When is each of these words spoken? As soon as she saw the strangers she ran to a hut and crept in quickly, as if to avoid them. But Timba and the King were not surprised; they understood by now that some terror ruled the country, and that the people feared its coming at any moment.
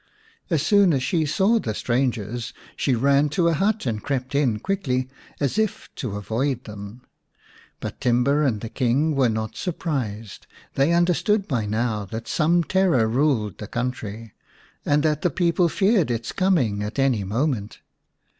As 0.49 0.63
soon 0.63 0.93
as 0.95 1.03
she 1.03 1.27
saw 1.27 1.59
the 1.59 1.75
strangers 1.75 2.53
she 2.75 2.95
ran 2.95 3.29
to 3.29 3.49
a 3.49 3.53
hut 3.53 3.85
and 3.85 4.01
crept 4.01 4.33
in 4.33 4.57
quickly, 4.57 5.11
as 5.39 5.59
if 5.59 5.93
to 5.97 6.15
avoid 6.15 6.63
them. 6.63 7.03
But 7.79 8.01
Timba 8.01 8.43
and 8.47 8.61
the 8.61 8.69
King 8.69 9.13
were 9.15 9.29
not 9.29 9.55
surprised; 9.55 10.47
they 10.73 10.91
understood 10.91 11.47
by 11.47 11.67
now 11.67 12.05
that 12.05 12.27
some 12.27 12.63
terror 12.63 13.07
ruled 13.07 13.59
the 13.59 13.67
country, 13.67 14.33
and 14.87 15.03
that 15.03 15.21
the 15.21 15.29
people 15.29 15.69
feared 15.69 16.09
its 16.09 16.31
coming 16.31 16.81
at 16.81 16.97
any 16.97 17.23
moment. 17.23 17.77